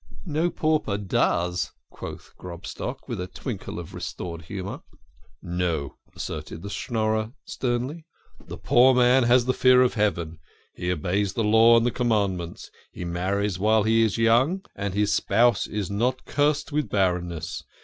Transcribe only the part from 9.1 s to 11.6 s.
has the fear of Heaven. He obeys the